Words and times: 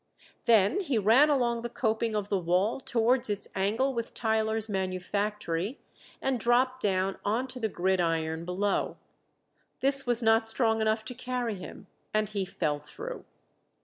Then 0.45 0.79
he 0.79 0.97
ran 0.97 1.29
along 1.29 1.61
the 1.61 1.69
coping 1.69 2.15
of 2.15 2.29
the 2.29 2.39
wall 2.39 2.79
towards 2.79 3.29
its 3.29 3.47
angle 3.53 3.93
with 3.93 4.15
Tyler's 4.15 4.67
manufactory, 4.67 5.79
and 6.19 6.39
dropped 6.39 6.81
down 6.81 7.19
on 7.23 7.45
to 7.49 7.59
the 7.59 7.69
gridiron 7.69 8.43
below. 8.43 8.97
This 9.79 10.07
was 10.07 10.23
not 10.23 10.47
strong 10.47 10.81
enough 10.81 11.05
to 11.05 11.13
carry 11.13 11.53
him, 11.53 11.85
and 12.15 12.29
he 12.29 12.45
fell 12.45 12.79
through. 12.79 13.25